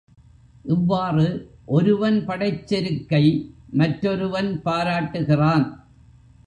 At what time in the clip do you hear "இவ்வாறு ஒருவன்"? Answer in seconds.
0.65-2.25